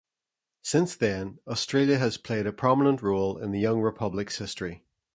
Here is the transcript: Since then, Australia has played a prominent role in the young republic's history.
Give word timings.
Since 0.63 0.95
then, 0.95 1.37
Australia 1.45 1.99
has 1.99 2.17
played 2.17 2.47
a 2.47 2.51
prominent 2.51 3.03
role 3.03 3.37
in 3.37 3.51
the 3.51 3.59
young 3.59 3.81
republic's 3.81 4.39
history. 4.39 4.83